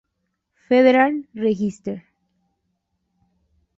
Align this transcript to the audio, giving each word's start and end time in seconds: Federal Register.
Federal 0.67 1.25
Register. 1.35 2.03